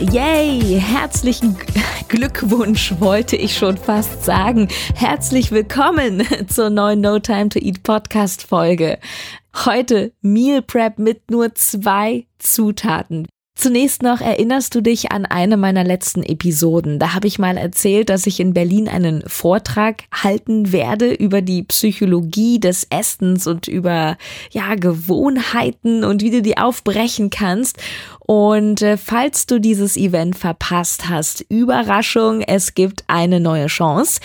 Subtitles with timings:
[0.00, 0.80] Yay!
[0.80, 1.56] Herzlichen
[2.06, 4.68] Glückwunsch wollte ich schon fast sagen.
[4.94, 9.00] Herzlich willkommen zur neuen No Time to Eat Podcast Folge.
[9.64, 13.26] Heute Meal Prep mit nur zwei Zutaten.
[13.58, 17.00] Zunächst noch erinnerst du dich an eine meiner letzten Episoden.
[17.00, 21.64] Da habe ich mal erzählt, dass ich in Berlin einen Vortrag halten werde über die
[21.64, 24.16] Psychologie des Essens und über
[24.52, 27.78] ja Gewohnheiten und wie du die aufbrechen kannst.
[28.20, 34.20] Und äh, falls du dieses Event verpasst hast, Überraschung, es gibt eine neue Chance.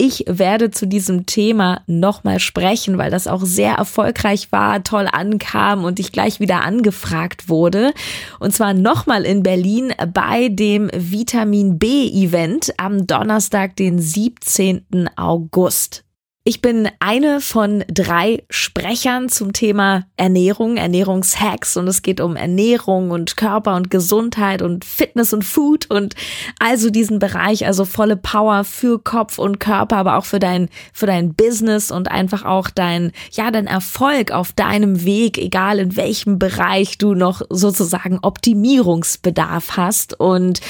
[0.00, 5.82] Ich werde zu diesem Thema nochmal sprechen, weil das auch sehr erfolgreich war, toll ankam
[5.82, 7.92] und ich gleich wieder angefragt wurde.
[8.38, 15.10] Und zwar nochmal in Berlin bei dem Vitamin B Event am Donnerstag, den 17.
[15.16, 16.04] August.
[16.48, 21.76] Ich bin eine von drei Sprechern zum Thema Ernährung, Ernährungshacks.
[21.76, 26.14] Und es geht um Ernährung und Körper und Gesundheit und Fitness und Food und
[26.58, 31.04] also diesen Bereich, also volle Power für Kopf und Körper, aber auch für dein, für
[31.04, 36.38] dein Business und einfach auch dein, ja, dein Erfolg auf deinem Weg, egal in welchem
[36.38, 40.18] Bereich du noch sozusagen Optimierungsbedarf hast.
[40.18, 40.62] Und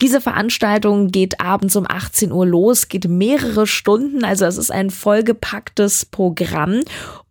[0.00, 4.90] diese Veranstaltung geht abends um 18 Uhr los, geht mehrere Stunden, also es ist ein
[4.90, 6.82] vollgepacktes Programm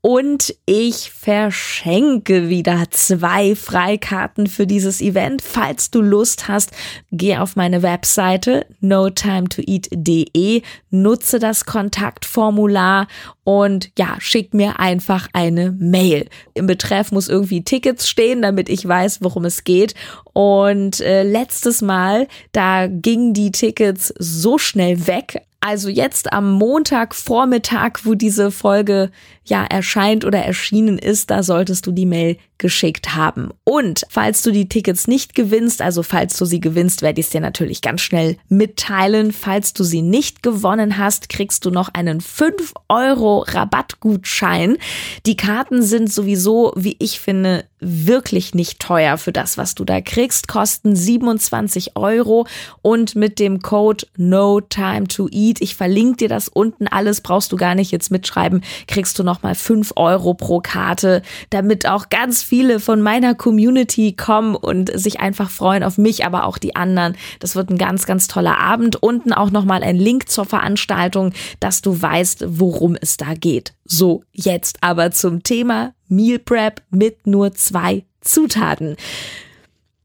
[0.01, 5.41] und ich verschenke wieder zwei Freikarten für dieses Event.
[5.41, 6.71] Falls du Lust hast,
[7.11, 13.07] geh auf meine Webseite notimetoeat.de, nutze das Kontaktformular
[13.43, 16.27] und ja, schick mir einfach eine Mail.
[16.53, 19.95] Im Betreff muss irgendwie Tickets stehen, damit ich weiß, worum es geht.
[20.33, 27.99] Und äh, letztes Mal, da gingen die Tickets so schnell weg, also jetzt am Montagvormittag,
[28.03, 29.11] wo diese Folge
[29.49, 33.49] ja erscheint oder erschienen ist, da solltest du die Mail geschickt haben.
[33.63, 37.31] Und falls du die Tickets nicht gewinnst, also falls du sie gewinnst, werde ich es
[37.31, 39.31] dir natürlich ganz schnell mitteilen.
[39.31, 44.77] Falls du sie nicht gewonnen hast, kriegst du noch einen 5 Euro Rabattgutschein.
[45.25, 50.01] Die Karten sind sowieso, wie ich finde, wirklich nicht teuer für das, was du da
[50.01, 52.47] kriegst, kosten 27 Euro
[52.81, 57.51] und mit dem Code No Time to Eat, ich verlinke dir das unten alles, brauchst
[57.51, 61.21] du gar nicht jetzt mitschreiben, kriegst du nochmal 5 Euro pro Karte,
[61.51, 66.45] damit auch ganz viele von meiner Community kommen und sich einfach freuen auf mich, aber
[66.45, 67.15] auch die anderen.
[67.39, 68.95] Das wird ein ganz, ganz toller Abend.
[68.95, 73.73] Unten auch nochmal ein Link zur Veranstaltung, dass du weißt, worum es da geht.
[73.85, 78.95] So, jetzt aber zum Thema Meal Prep mit nur zwei Zutaten.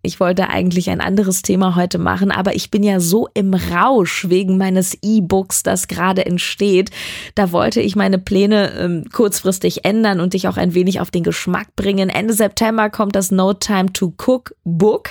[0.05, 4.29] Ich wollte eigentlich ein anderes Thema heute machen, aber ich bin ja so im Rausch
[4.29, 6.91] wegen meines E-Books, das gerade entsteht.
[7.37, 11.23] Da wollte ich meine Pläne ähm, kurzfristig ändern und dich auch ein wenig auf den
[11.23, 12.09] Geschmack bringen.
[12.09, 15.11] Ende September kommt das No Time to Cook Book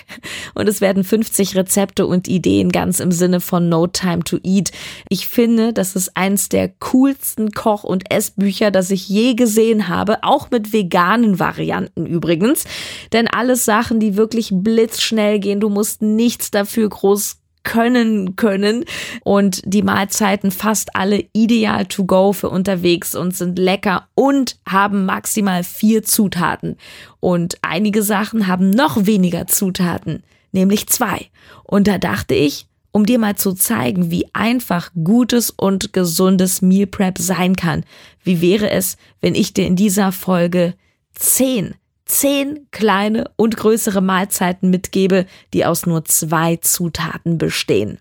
[0.55, 4.73] und es werden 50 Rezepte und Ideen ganz im Sinne von No Time to Eat.
[5.07, 10.23] Ich finde, das ist eins der coolsten Koch- und Essbücher, das ich je gesehen habe,
[10.23, 12.65] auch mit veganen Varianten übrigens.
[13.13, 15.59] Denn alles Sachen, die wirklich blind blitzschnell gehen.
[15.59, 18.85] Du musst nichts dafür groß können können
[19.23, 25.05] und die Mahlzeiten fast alle ideal to go für unterwegs und sind lecker und haben
[25.05, 26.77] maximal vier Zutaten
[27.19, 31.27] und einige Sachen haben noch weniger Zutaten, nämlich zwei.
[31.63, 36.87] Und da dachte ich, um dir mal zu zeigen, wie einfach gutes und gesundes Meal
[36.87, 37.83] Prep sein kann.
[38.23, 40.73] Wie wäre es, wenn ich dir in dieser Folge
[41.13, 41.75] zehn
[42.11, 47.99] zehn kleine und größere Mahlzeiten mitgebe, die aus nur zwei Zutaten bestehen.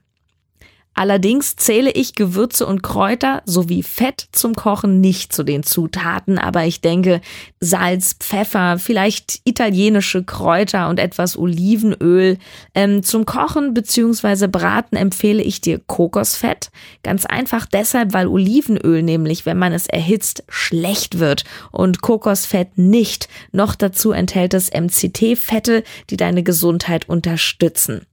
[0.94, 6.66] Allerdings zähle ich Gewürze und Kräuter sowie Fett zum Kochen nicht zu den Zutaten, aber
[6.66, 7.20] ich denke
[7.60, 12.38] Salz, Pfeffer, vielleicht italienische Kräuter und etwas Olivenöl.
[12.75, 14.48] Ähm, zum Kochen bzw.
[14.48, 16.70] Braten empfehle ich dir Kokosfett.
[17.02, 23.28] Ganz einfach deshalb, weil Olivenöl nämlich, wenn man es erhitzt, schlecht wird und Kokosfett nicht.
[23.52, 28.06] Noch dazu enthält es MCT-Fette, die deine Gesundheit unterstützen.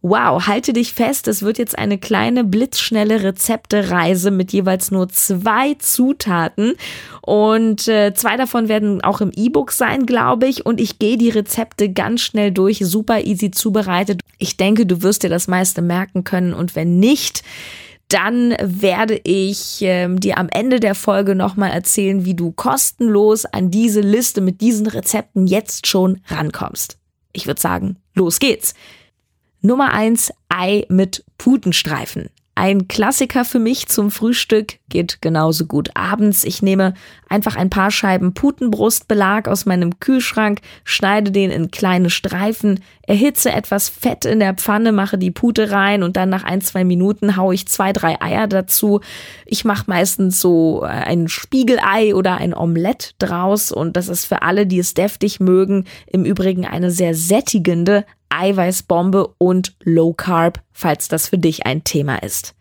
[0.00, 5.74] Wow, halte dich fest, es wird jetzt eine kleine blitzschnelle Rezeptereise mit jeweils nur zwei
[5.74, 6.74] Zutaten
[7.20, 11.30] und äh, zwei davon werden auch im E-Book sein, glaube ich, und ich gehe die
[11.30, 14.20] Rezepte ganz schnell durch, super easy zubereitet.
[14.38, 17.42] Ich denke, du wirst dir das meiste merken können und wenn nicht,
[18.06, 23.72] dann werde ich ähm, dir am Ende der Folge nochmal erzählen, wie du kostenlos an
[23.72, 26.98] diese Liste mit diesen Rezepten jetzt schon rankommst.
[27.32, 28.74] Ich würde sagen, los geht's.
[29.68, 32.30] Nummer eins Ei mit Putenstreifen.
[32.54, 36.42] Ein Klassiker für mich zum Frühstück geht genauso gut abends.
[36.42, 36.94] Ich nehme
[37.28, 43.88] einfach ein paar Scheiben Putenbrustbelag aus meinem Kühlschrank, schneide den in kleine Streifen, erhitze etwas
[43.88, 47.54] Fett in der Pfanne, mache die Pute rein und dann nach ein, zwei Minuten haue
[47.54, 49.02] ich zwei, drei Eier dazu.
[49.46, 54.42] Ich mache meistens so äh, ein Spiegelei oder ein Omelett draus und das ist für
[54.42, 61.08] alle, die es deftig mögen, im Übrigen eine sehr sättigende, Eiweißbombe und Low Carb, falls
[61.08, 62.54] das für dich ein Thema ist.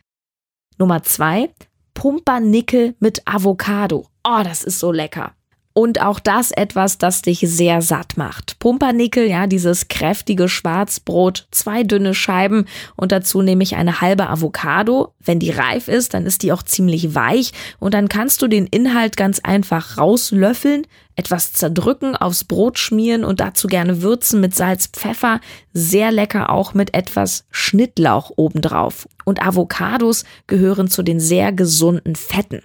[0.77, 1.49] Nummer zwei,
[1.93, 4.07] Pumpernickel mit Avocado.
[4.23, 5.36] Oh, das ist so lecker.
[5.77, 8.57] Und auch das etwas, das dich sehr satt macht.
[8.57, 12.65] Pumpernickel, ja, dieses kräftige Schwarzbrot, zwei dünne Scheiben
[12.95, 15.13] und dazu nehme ich eine halbe Avocado.
[15.19, 18.65] Wenn die reif ist, dann ist die auch ziemlich weich und dann kannst du den
[18.65, 24.87] Inhalt ganz einfach rauslöffeln, etwas zerdrücken, aufs Brot schmieren und dazu gerne würzen mit Salz,
[24.87, 25.41] Pfeffer.
[25.73, 29.07] Sehr lecker auch mit etwas Schnittlauch obendrauf.
[29.25, 32.63] Und Avocados gehören zu den sehr gesunden Fetten.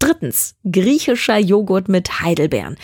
[0.00, 2.76] Drittens, griechischer Joghurt mit Heidelbeeren.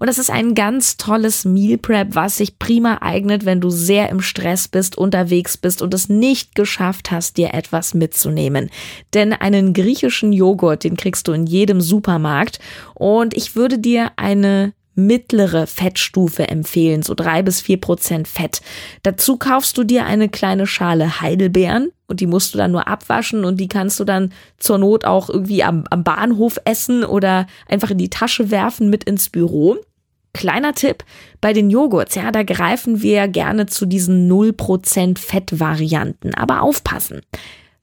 [0.00, 4.08] Und das ist ein ganz tolles Meal Prep, was sich prima eignet, wenn du sehr
[4.08, 8.70] im Stress bist, unterwegs bist und es nicht geschafft hast, dir etwas mitzunehmen.
[9.12, 12.58] Denn einen griechischen Joghurt, den kriegst du in jedem Supermarkt.
[12.94, 18.62] Und ich würde dir eine mittlere Fettstufe empfehlen, so drei bis vier Prozent Fett.
[19.02, 23.46] Dazu kaufst du dir eine kleine Schale Heidelbeeren und die musst du dann nur abwaschen
[23.46, 27.90] und die kannst du dann zur Not auch irgendwie am, am Bahnhof essen oder einfach
[27.90, 29.78] in die Tasche werfen mit ins Büro.
[30.34, 31.04] Kleiner Tipp,
[31.40, 37.22] bei den Joghurts, ja, da greifen wir gerne zu diesen 0% Fettvarianten, aber aufpassen.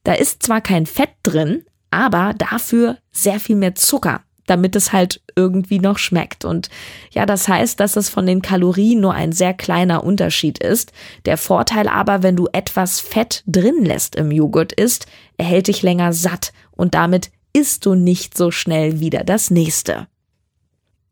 [0.04, 5.20] Da ist zwar kein Fett drin, aber dafür sehr viel mehr Zucker damit es halt
[5.36, 6.44] irgendwie noch schmeckt.
[6.44, 6.68] Und
[7.12, 10.92] ja, das heißt, dass es von den Kalorien nur ein sehr kleiner Unterschied ist.
[11.24, 15.06] Der Vorteil aber, wenn du etwas Fett drin lässt im Joghurt ist,
[15.36, 20.06] erhält dich länger satt und damit isst du nicht so schnell wieder das nächste.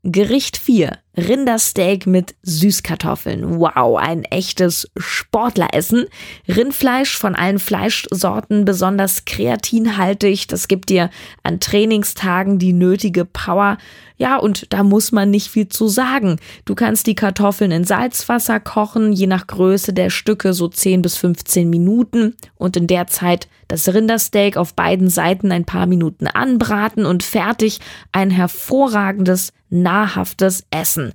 [0.04, 0.96] Gericht 4.
[1.16, 3.58] Rindersteak mit Süßkartoffeln.
[3.58, 6.06] Wow, ein echtes Sportleressen.
[6.46, 10.46] Rindfleisch von allen Fleischsorten besonders kreatinhaltig.
[10.46, 11.10] Das gibt dir
[11.42, 13.78] an Trainingstagen die nötige Power.
[14.18, 16.38] Ja, und da muss man nicht viel zu sagen.
[16.64, 21.16] Du kannst die Kartoffeln in Salzwasser kochen, je nach Größe der Stücke so 10 bis
[21.16, 27.04] 15 Minuten und in der Zeit das Rindersteak auf beiden Seiten ein paar Minuten anbraten
[27.04, 27.80] und fertig
[28.12, 31.12] ein hervorragendes, nahrhaftes Essen.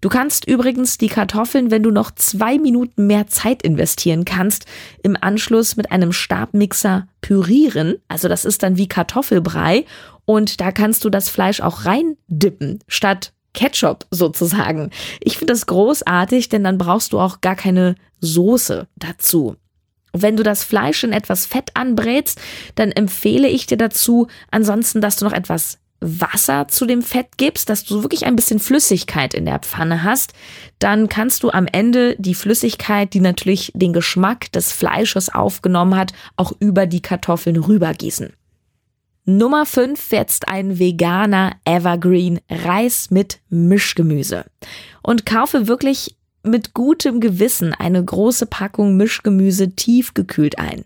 [0.00, 4.66] Du kannst übrigens die Kartoffeln, wenn du noch zwei Minuten mehr Zeit investieren kannst,
[5.02, 7.96] im Anschluss mit einem Stabmixer pürieren.
[8.06, 9.84] Also das ist dann wie Kartoffelbrei
[10.24, 14.90] und da kannst du das Fleisch auch reindippen, statt Ketchup sozusagen.
[15.20, 19.56] Ich finde das großartig, denn dann brauchst du auch gar keine Soße dazu.
[20.12, 22.40] Wenn du das Fleisch in etwas Fett anbrätst,
[22.74, 27.68] dann empfehle ich dir dazu ansonsten, dass du noch etwas Wasser zu dem Fett gibst,
[27.68, 30.32] dass du wirklich ein bisschen Flüssigkeit in der Pfanne hast,
[30.78, 36.12] dann kannst du am Ende die Flüssigkeit, die natürlich den Geschmack des Fleisches aufgenommen hat,
[36.36, 38.32] auch über die Kartoffeln rübergießen.
[39.28, 44.44] Nummer 5 jetzt ein veganer Evergreen Reis mit Mischgemüse.
[45.02, 50.84] Und kaufe wirklich mit gutem Gewissen eine große Packung Mischgemüse tiefgekühlt ein.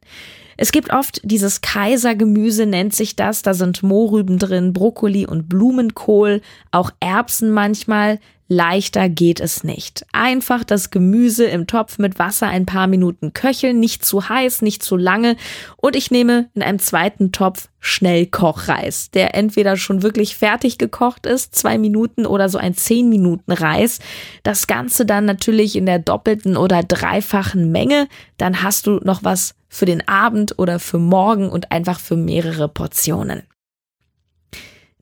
[0.62, 3.40] Es gibt oft dieses Kaisergemüse, nennt sich das.
[3.40, 8.20] Da sind Mohrrüben drin, Brokkoli und Blumenkohl, auch Erbsen manchmal.
[8.52, 10.04] Leichter geht es nicht.
[10.12, 14.82] Einfach das Gemüse im Topf mit Wasser ein paar Minuten köcheln, nicht zu heiß, nicht
[14.82, 15.36] zu lange.
[15.76, 21.54] Und ich nehme in einem zweiten Topf Schnellkochreis, der entweder schon wirklich fertig gekocht ist,
[21.54, 24.00] zwei Minuten oder so ein zehn Minuten Reis.
[24.42, 28.08] Das Ganze dann natürlich in der doppelten oder dreifachen Menge.
[28.36, 32.68] Dann hast du noch was für den Abend oder für morgen und einfach für mehrere
[32.68, 33.44] Portionen.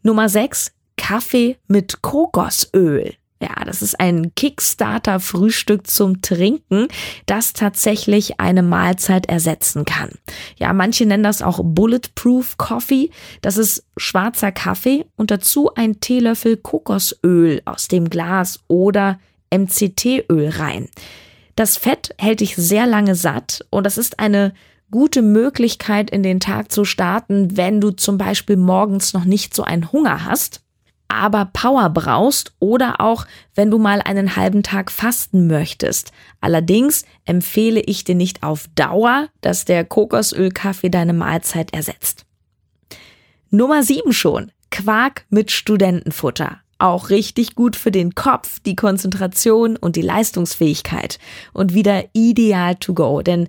[0.02, 0.72] Nummer 6.
[0.98, 3.14] Kaffee mit Kokosöl.
[3.40, 6.88] Ja, das ist ein Kickstarter-Frühstück zum Trinken,
[7.26, 10.11] das tatsächlich eine Mahlzeit ersetzen kann.
[10.57, 13.11] Ja, manche nennen das auch Bulletproof Coffee.
[13.40, 19.21] Das ist schwarzer Kaffee und dazu ein Teelöffel Kokosöl aus dem Glas oder
[19.54, 20.88] MCT-Öl rein.
[21.54, 24.52] Das Fett hält dich sehr lange satt und das ist eine
[24.90, 29.62] gute Möglichkeit, in den Tag zu starten, wenn du zum Beispiel morgens noch nicht so
[29.62, 30.62] einen Hunger hast
[31.08, 36.12] aber Power brauchst oder auch wenn du mal einen halben Tag fasten möchtest.
[36.40, 42.26] Allerdings empfehle ich dir nicht auf Dauer, dass der Kokosölkaffee deine Mahlzeit ersetzt.
[43.50, 44.52] Nummer 7 schon.
[44.70, 46.58] Quark mit Studentenfutter.
[46.78, 51.18] Auch richtig gut für den Kopf, die Konzentration und die Leistungsfähigkeit.
[51.52, 53.48] Und wieder ideal to go, denn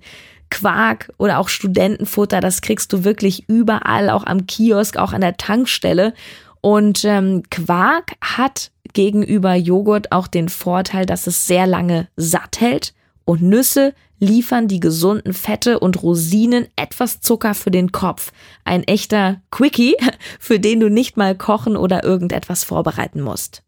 [0.50, 5.36] Quark oder auch Studentenfutter, das kriegst du wirklich überall, auch am Kiosk, auch an der
[5.36, 6.12] Tankstelle.
[6.60, 12.94] Und ähm, Quark hat gegenüber Joghurt auch den Vorteil, dass es sehr lange satt hält.
[13.24, 18.32] Und Nüsse liefern die gesunden Fette und Rosinen etwas Zucker für den Kopf.
[18.64, 19.96] Ein echter Quickie,
[20.38, 23.62] für den du nicht mal kochen oder irgendetwas vorbereiten musst.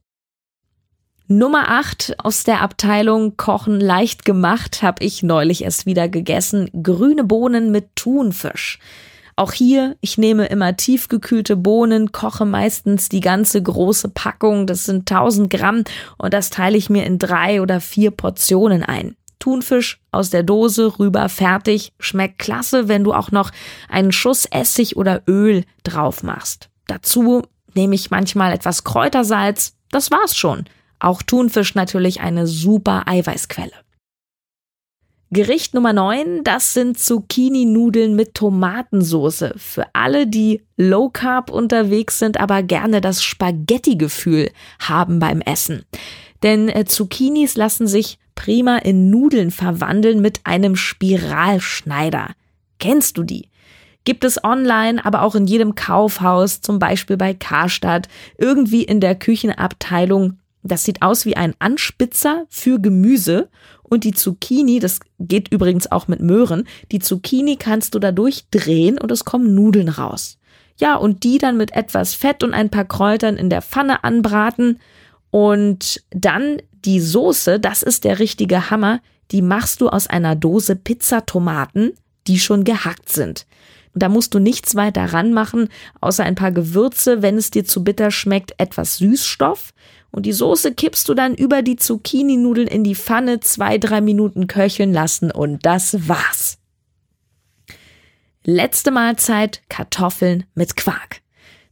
[1.28, 6.68] Nummer 8 aus der Abteilung Kochen leicht gemacht habe ich neulich erst wieder gegessen.
[6.82, 8.78] Grüne Bohnen mit Thunfisch.
[9.36, 15.10] Auch hier, ich nehme immer tiefgekühlte Bohnen, koche meistens die ganze große Packung, das sind
[15.10, 15.84] 1000 Gramm
[16.18, 19.16] und das teile ich mir in drei oder vier Portionen ein.
[19.38, 23.50] Thunfisch aus der Dose rüber fertig, schmeckt klasse, wenn du auch noch
[23.88, 26.68] einen Schuss Essig oder Öl drauf machst.
[26.86, 27.42] Dazu
[27.74, 30.66] nehme ich manchmal etwas Kräutersalz, das war's schon.
[31.00, 33.72] Auch Thunfisch natürlich eine super Eiweißquelle.
[35.34, 39.54] Gericht Nummer 9, das sind Zucchini-Nudeln mit Tomatensoße.
[39.56, 45.86] Für alle, die low carb unterwegs sind, aber gerne das Spaghetti-Gefühl haben beim Essen.
[46.42, 52.32] Denn äh, Zucchinis lassen sich prima in Nudeln verwandeln mit einem Spiralschneider.
[52.78, 53.48] Kennst du die?
[54.04, 59.14] Gibt es online, aber auch in jedem Kaufhaus, zum Beispiel bei Karstadt, irgendwie in der
[59.14, 63.48] Küchenabteilung das sieht aus wie ein Anspitzer für Gemüse
[63.92, 68.98] und die Zucchini, das geht übrigens auch mit Möhren, die Zucchini kannst du dadurch drehen
[68.98, 70.38] und es kommen Nudeln raus.
[70.78, 74.80] Ja, und die dann mit etwas Fett und ein paar Kräutern in der Pfanne anbraten
[75.30, 80.74] und dann die Soße, das ist der richtige Hammer, die machst du aus einer Dose
[80.74, 81.92] Pizzatomaten,
[82.28, 83.44] die schon gehackt sind.
[83.94, 85.68] Da musst du nichts weiter ranmachen,
[86.00, 89.74] außer ein paar Gewürze, wenn es dir zu bitter schmeckt, etwas Süßstoff
[90.12, 94.46] und die Soße kippst du dann über die Zucchini-Nudeln in die Pfanne, zwei, drei Minuten
[94.46, 96.58] köcheln lassen und das war's.
[98.44, 101.22] Letzte Mahlzeit Kartoffeln mit Quark.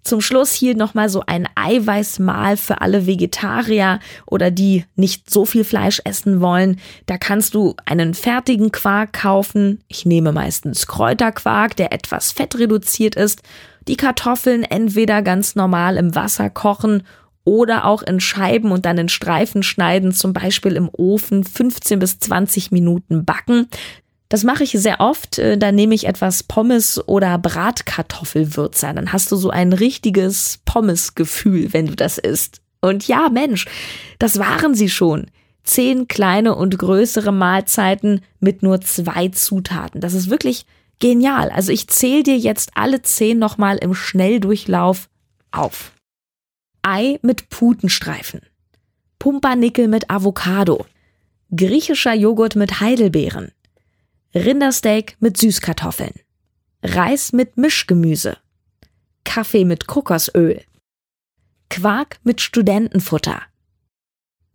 [0.03, 5.63] Zum Schluss hier nochmal so ein Eiweißmahl für alle Vegetarier oder die nicht so viel
[5.63, 6.81] Fleisch essen wollen.
[7.05, 9.85] Da kannst du einen fertigen Quark kaufen.
[9.89, 13.43] Ich nehme meistens Kräuterquark, der etwas fettreduziert ist.
[13.89, 17.03] Die Kartoffeln entweder ganz normal im Wasser kochen
[17.51, 22.21] oder auch in Scheiben und dann in Streifen schneiden, zum Beispiel im Ofen 15 bis
[22.21, 23.67] 20 Minuten backen.
[24.29, 25.41] Das mache ich sehr oft.
[25.41, 28.95] Äh, da nehme ich etwas Pommes oder Bratkartoffelwürzer.
[28.95, 32.61] Dann hast du so ein richtiges Pommesgefühl, wenn du das isst.
[32.81, 33.67] Und ja, Mensch,
[34.21, 35.27] das waren sie schon.
[35.65, 40.01] Zehn kleine und größere Mahlzeiten mit nur zwei Zutaten.
[40.01, 40.67] Das ist wirklich
[41.01, 41.51] genial.
[41.51, 45.09] Also ich zähle dir jetzt alle zehn nochmal im Schnelldurchlauf
[45.51, 45.91] auf.
[46.83, 48.41] Ei mit Putenstreifen,
[49.19, 50.87] Pumpernickel mit Avocado,
[51.55, 53.53] griechischer Joghurt mit Heidelbeeren,
[54.35, 56.15] Rindersteak mit Süßkartoffeln,
[56.83, 58.39] Reis mit Mischgemüse,
[59.25, 60.63] Kaffee mit Kokosöl,
[61.69, 63.43] Quark mit Studentenfutter,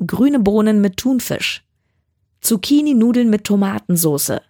[0.06, 1.64] grüne Bohnen mit Thunfisch,
[2.42, 4.42] Zucchini-Nudeln mit Tomatensauce,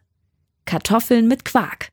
[0.65, 1.89] Kartoffeln mit Quark.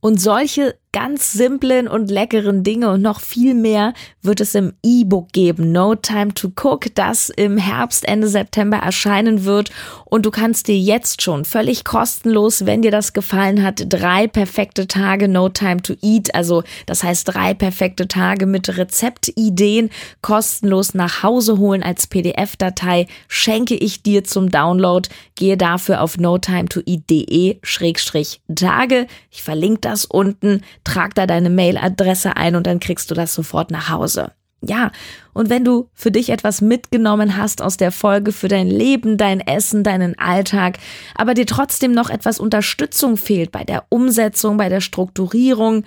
[0.00, 5.32] Und solche ganz simplen und leckeren Dinge und noch viel mehr wird es im E-Book
[5.32, 9.72] geben, No Time to Cook, das im Herbst, Ende September erscheinen wird.
[10.04, 14.86] Und du kannst dir jetzt schon völlig kostenlos, wenn dir das gefallen hat, drei perfekte
[14.86, 19.90] Tage No Time to Eat, also das heißt drei perfekte Tage mit Rezeptideen
[20.22, 25.08] kostenlos nach Hause holen als PDF-Datei, schenke ich dir zum Download.
[25.34, 29.08] Gehe dafür auf notimetoeat.de-tage.
[29.32, 33.70] Ich verlinke das unten trag da deine Mailadresse ein und dann kriegst du das sofort
[33.70, 34.32] nach Hause.
[34.66, 34.92] Ja,
[35.34, 39.40] und wenn du für dich etwas mitgenommen hast aus der Folge für dein Leben, dein
[39.40, 40.78] Essen, deinen Alltag,
[41.14, 45.84] aber dir trotzdem noch etwas Unterstützung fehlt bei der Umsetzung, bei der Strukturierung,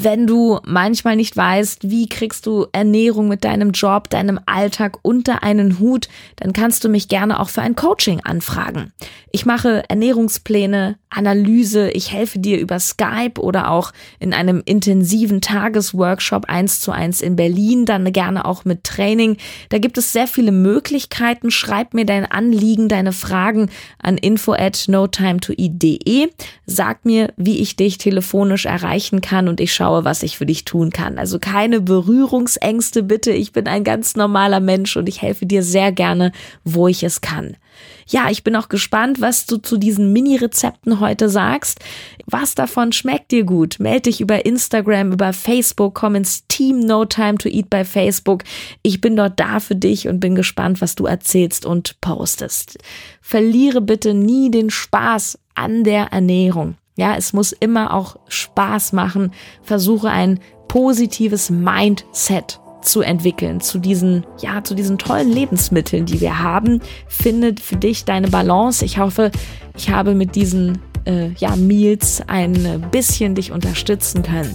[0.00, 5.42] wenn du manchmal nicht weißt, wie kriegst du Ernährung mit deinem Job, deinem Alltag unter
[5.42, 8.92] einen Hut, dann kannst du mich gerne auch für ein Coaching anfragen.
[9.32, 11.90] Ich mache Ernährungspläne, Analyse.
[11.90, 17.36] Ich helfe dir über Skype oder auch in einem intensiven Tagesworkshop eins zu eins in
[17.36, 19.36] Berlin, dann gerne auch mit Training.
[19.70, 21.50] Da gibt es sehr viele Möglichkeiten.
[21.50, 23.70] Schreib mir dein Anliegen, deine Fragen
[24.02, 26.30] an info at notimetoeat.de.
[26.66, 30.64] Sag mir, wie ich dich telefonisch erreichen kann und ich schaue, was ich für dich
[30.64, 31.18] tun kann.
[31.18, 33.32] Also keine Berührungsängste bitte.
[33.32, 36.32] Ich bin ein ganz normaler Mensch und ich helfe dir sehr gerne,
[36.64, 37.56] wo ich es kann.
[38.06, 41.78] Ja, ich bin auch gespannt, was du zu diesen Mini-Rezepten heute sagst.
[42.26, 43.76] Was davon schmeckt dir gut?
[43.78, 48.44] Meld dich über Instagram, über Facebook, komm ins Team No Time to Eat bei Facebook.
[48.82, 52.78] Ich bin dort da für dich und bin gespannt, was du erzählst und postest.
[53.20, 56.76] Verliere bitte nie den Spaß an der Ernährung.
[56.96, 59.32] Ja, es muss immer auch Spaß machen.
[59.62, 66.42] Versuche ein positives Mindset zu entwickeln, zu diesen, ja, zu diesen tollen Lebensmitteln, die wir
[66.42, 66.80] haben.
[67.06, 68.84] Finde für dich deine Balance.
[68.84, 69.30] Ich hoffe,
[69.76, 74.54] ich habe mit diesen äh, ja, Meals ein bisschen dich unterstützen können.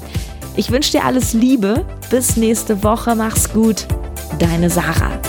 [0.55, 1.85] Ich wünsche dir alles Liebe.
[2.09, 3.15] Bis nächste Woche.
[3.15, 3.87] Mach's gut.
[4.39, 5.19] Deine Sarah.